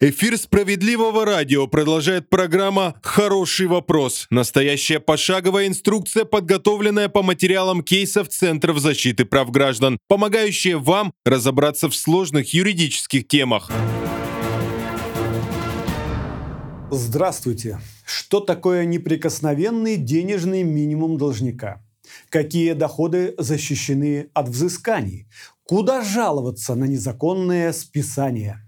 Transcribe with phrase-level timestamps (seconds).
[0.00, 4.28] Эфир справедливого радио продолжает программа «Хороший вопрос».
[4.30, 11.96] Настоящая пошаговая инструкция, подготовленная по материалам кейсов Центров защиты прав граждан, помогающая вам разобраться в
[11.96, 13.72] сложных юридических темах.
[16.92, 17.80] Здравствуйте.
[18.06, 21.82] Что такое неприкосновенный денежный минимум должника?
[22.28, 25.26] Какие доходы защищены от взысканий?
[25.64, 28.62] Куда жаловаться на незаконное списание?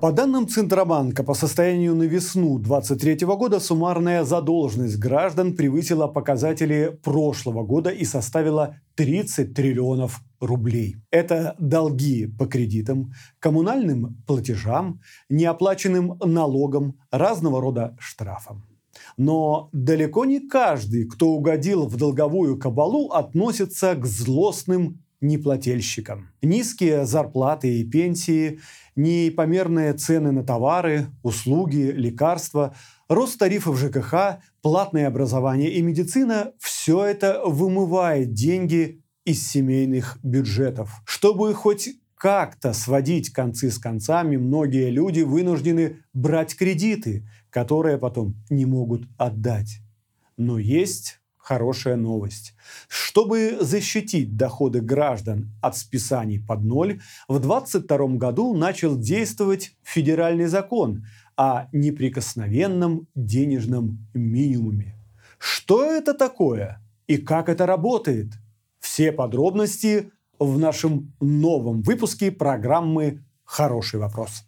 [0.00, 7.64] По данным Центробанка, по состоянию на весну 2023 года суммарная задолженность граждан превысила показатели прошлого
[7.64, 10.98] года и составила 30 триллионов рублей.
[11.10, 18.68] Это долги по кредитам, коммунальным платежам, неоплаченным налогам, разного рода штрафам.
[19.16, 26.30] Но далеко не каждый, кто угодил в долговую кабалу, относится к злостным неплательщикам.
[26.42, 28.60] Низкие зарплаты и пенсии,
[28.96, 32.74] непомерные цены на товары, услуги, лекарства,
[33.08, 41.02] рост тарифов ЖКХ, платное образование и медицина– все это вымывает деньги из семейных бюджетов.
[41.04, 48.66] Чтобы хоть как-то сводить концы с концами, многие люди вынуждены брать кредиты, которые потом не
[48.66, 49.80] могут отдать.
[50.36, 51.17] Но есть
[51.48, 52.54] хорошая новость.
[52.88, 61.06] Чтобы защитить доходы граждан от списаний под ноль, в 2022 году начал действовать федеральный закон
[61.38, 64.94] о неприкосновенном денежном минимуме.
[65.38, 68.26] Что это такое и как это работает?
[68.78, 74.44] Все подробности в нашем новом выпуске программы «Хороший вопрос».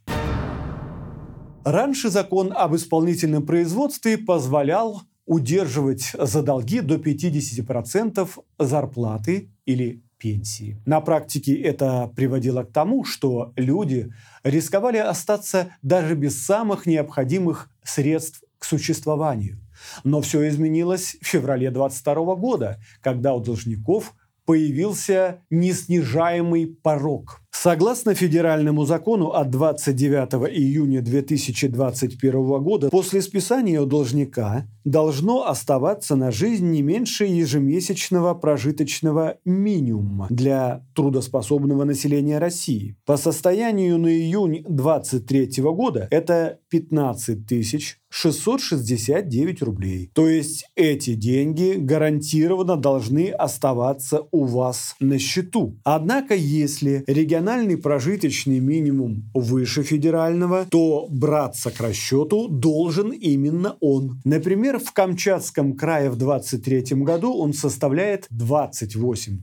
[1.65, 8.29] Раньше закон об исполнительном производстве позволял удерживать за долги до 50%
[8.59, 10.77] зарплаты или пенсии.
[10.85, 18.43] На практике это приводило к тому, что люди рисковали остаться даже без самых необходимых средств
[18.59, 19.61] к существованию.
[20.03, 24.15] Но все изменилось в феврале 2022 года, когда у должников
[24.47, 27.41] появился неснижаемый порог.
[27.53, 36.31] Согласно федеральному закону от 29 июня 2021 года, после списания у должника должно оставаться на
[36.31, 42.97] жизнь не меньше ежемесячного прожиточного минимума для трудоспособного населения России.
[43.05, 50.11] По состоянию на июнь 2023 года это 15 тысяч 669 рублей.
[50.15, 55.79] То есть эти деньги гарантированно должны оставаться у вас на счету.
[55.85, 57.40] Однако, если региональный
[57.77, 64.21] прожиточный минимум выше федерального, то браться к расчету должен именно он.
[64.25, 69.41] Например, в Камчатском крае в 2023 году он составляет 28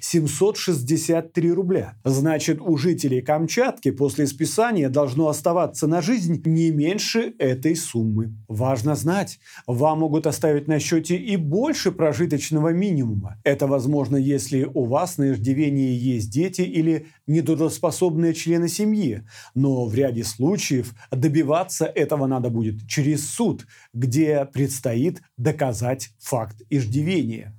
[0.00, 1.94] 763 рубля.
[2.04, 8.34] Значит, у жителей Камчатки после списания должно оставаться на жизнь не меньше этой суммы.
[8.48, 13.38] Важно знать, вам могут оставить на счете и больше прожиточного минимума.
[13.44, 17.06] Это возможно, если у вас на иждивении есть дети или
[17.38, 19.22] недотрудоспособные члены семьи.
[19.54, 27.54] Но в ряде случаев добиваться этого надо будет через суд, где предстоит доказать факт иждивения.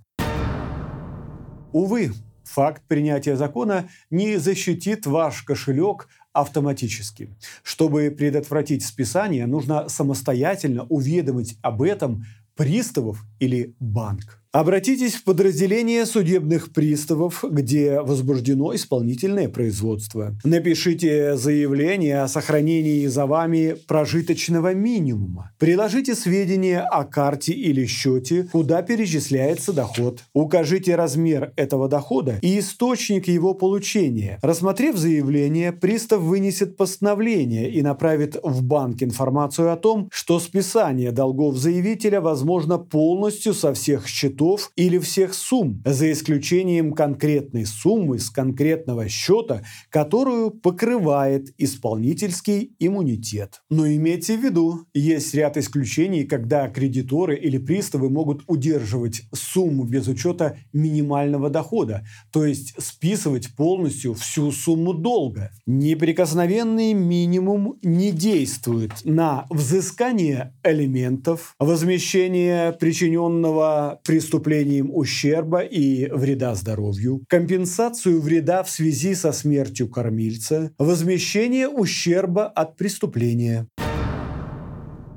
[1.71, 2.11] Увы,
[2.43, 7.35] факт принятия закона не защитит ваш кошелек автоматически.
[7.63, 12.25] Чтобы предотвратить списание, нужно самостоятельно уведомить об этом
[12.55, 14.43] приставов или банк.
[14.51, 20.35] Обратитесь в подразделение судебных приставов, где возбуждено исполнительное производство.
[20.43, 25.51] Напишите заявление о сохранении за вами прожиточного минимума.
[25.59, 30.23] Приложите сведения о карте или счете, куда перечисляется доход.
[30.33, 34.39] Укажите размер этого дохода и источник его получения.
[34.41, 41.55] Рассмотрев заявление, пристав вынесет постановление и направит в банк информацию о том, что списание долгов
[41.55, 48.29] заявителя возможно полностью со всех счетов счетов или всех сумм, за исключением конкретной суммы с
[48.29, 53.61] конкретного счета, которую покрывает исполнительский иммунитет.
[53.69, 60.07] Но имейте в виду, есть ряд исключений, когда кредиторы или приставы могут удерживать сумму без
[60.07, 65.51] учета минимального дохода, то есть списывать полностью всю сумму долга.
[65.65, 77.23] Неприкосновенный минимум не действует на взыскание элементов, возмещение причиненного преступления преступлением ущерба и вреда здоровью,
[77.27, 83.67] компенсацию вреда в связи со смертью кормильца, возмещение ущерба от преступления.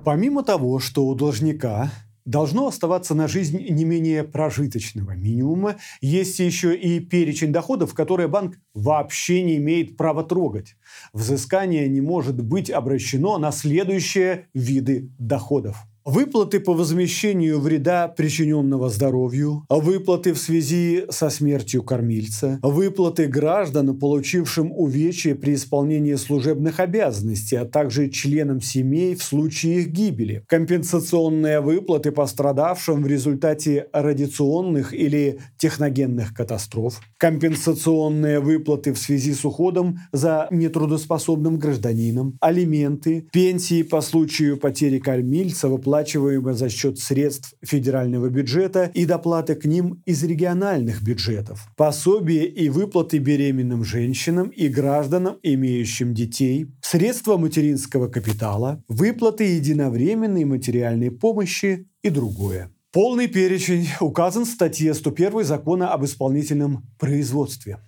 [0.03, 1.91] Помимо того, что у должника
[2.25, 5.77] должно оставаться на жизнь не менее прожиточного минимума.
[6.01, 10.77] Есть еще и перечень доходов, которые банк вообще не имеет права трогать.
[11.13, 19.65] Взыскание не может быть обращено на следующие виды доходов– Выплаты по возмещению вреда, причиненного здоровью,
[19.69, 27.67] выплаты в связи со смертью кормильца, выплаты гражданам, получившим увечья при исполнении служебных обязанностей, а
[27.67, 36.35] также членам семей в случае их гибели, компенсационные выплаты пострадавшим в результате радиационных или техногенных
[36.35, 44.99] катастроф, компенсационные выплаты в связи с уходом за нетрудоспособным гражданином, алименты, пенсии по случаю потери
[44.99, 51.67] кормильца, выплаты выплачиваемые за счет средств федерального бюджета и доплаты к ним из региональных бюджетов,
[51.77, 61.11] пособия и выплаты беременным женщинам и гражданам, имеющим детей, средства материнского капитала, выплаты единовременной материальной
[61.11, 62.71] помощи и другое.
[62.91, 67.81] Полный перечень указан в статье 101 Закона об исполнительном производстве.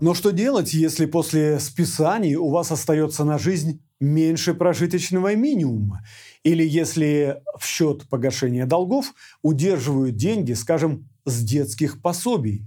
[0.00, 6.04] Но что делать, если после списаний у вас остается на жизнь меньше прожиточного минимума?
[6.42, 12.64] Или если в счет погашения долгов удерживают деньги, скажем, с детских пособий?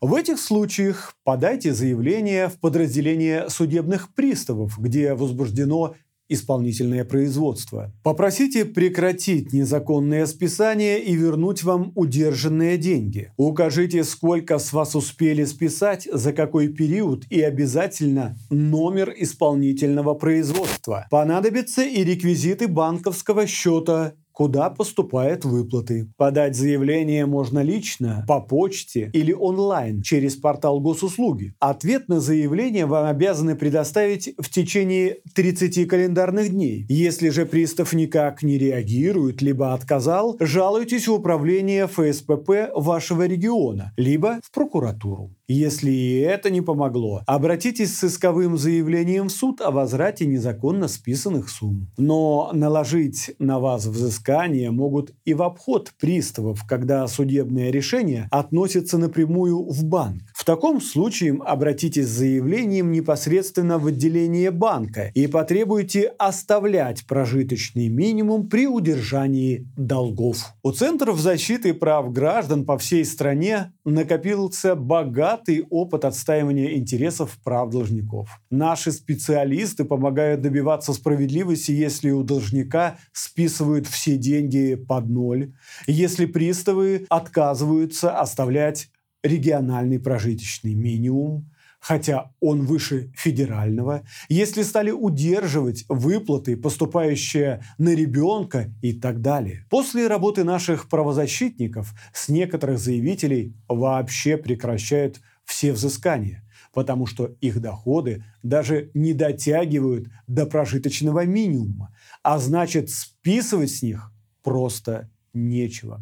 [0.00, 5.94] В этих случаях подайте заявление в подразделение судебных приставов, где возбуждено
[6.34, 7.92] исполнительное производство.
[8.02, 13.32] Попросите прекратить незаконное списание и вернуть вам удержанные деньги.
[13.36, 21.06] Укажите, сколько с вас успели списать, за какой период и обязательно номер исполнительного производства.
[21.10, 26.12] Понадобятся и реквизиты банковского счета куда поступают выплаты.
[26.16, 31.54] Подать заявление можно лично, по почте или онлайн через портал госуслуги.
[31.60, 36.84] Ответ на заявление вам обязаны предоставить в течение 30 календарных дней.
[36.88, 44.40] Если же пристав никак не реагирует, либо отказал, жалуйтесь в управление ФСПП вашего региона, либо
[44.42, 45.30] в прокуратуру.
[45.46, 51.50] Если и это не помогло, обратитесь с исковым заявлением в суд о возврате незаконно списанных
[51.50, 51.88] сумм.
[51.98, 54.23] Но наложить на вас взыскание
[54.70, 60.22] могут и в обход приставов, когда судебное решение относится напрямую в банк.
[60.44, 68.50] В таком случае обратитесь с заявлением непосредственно в отделение банка и потребуйте оставлять прожиточный минимум
[68.50, 70.52] при удержании долгов.
[70.62, 78.28] У Центров защиты прав граждан по всей стране накопился богатый опыт отстаивания интересов прав должников.
[78.50, 85.54] Наши специалисты помогают добиваться справедливости, если у должника списывают все деньги под ноль,
[85.86, 88.90] если приставы отказываются оставлять
[89.24, 91.50] региональный прожиточный минимум,
[91.80, 99.66] хотя он выше федерального, если стали удерживать выплаты, поступающие на ребенка и так далее.
[99.68, 106.42] После работы наших правозащитников с некоторых заявителей вообще прекращают все взыскания,
[106.72, 114.10] потому что их доходы даже не дотягивают до прожиточного минимума, а значит списывать с них
[114.42, 116.00] просто нечего.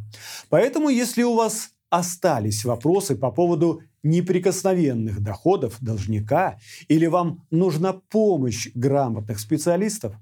[0.49, 6.59] Поэтому, если у вас остались вопросы по поводу неприкосновенных доходов должника
[6.89, 10.15] или вам нужна помощь грамотных специалистов,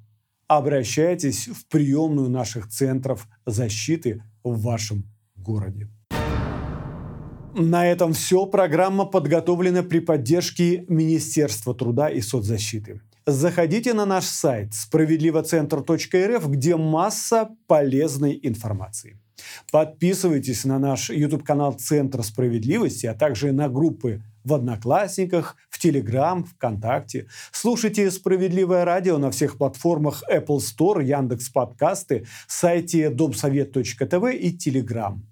[0.48, 5.04] обращайтесь в приемную наших центров защиты в вашем
[5.36, 5.88] городе.
[7.54, 8.46] На этом все.
[8.46, 13.00] Программа подготовлена при поддержке Министерства труда и соцзащиты.
[13.26, 19.20] Заходите на наш сайт справедливоцентр.рф, где масса полезной информации.
[19.70, 27.26] Подписывайтесь на наш YouTube-канал Центр справедливости, а также на группы в Одноклассниках, в Телеграм, ВКонтакте.
[27.52, 35.26] Слушайте «Справедливое радио» на всех платформах Apple Store, Яндекс Подкасты, сайте домсовет.тв и Телеграм.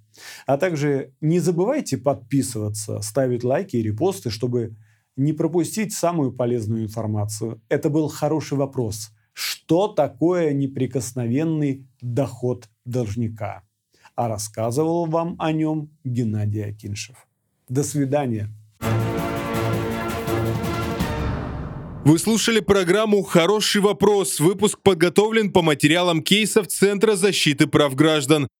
[0.47, 4.77] А также не забывайте подписываться, ставить лайки и репосты, чтобы
[5.17, 7.61] не пропустить самую полезную информацию.
[7.69, 9.11] Это был хороший вопрос.
[9.33, 13.68] Что такое неприкосновенный доход должника?
[14.19, 17.15] А рассказывал вам о нем Геннадий Акиншев.
[17.69, 18.49] До свидания.
[22.05, 24.41] Вы слушали программу «Хороший вопрос».
[24.41, 28.49] Выпуск подготовлен по материалам кейсов Центра защиты прав граждан.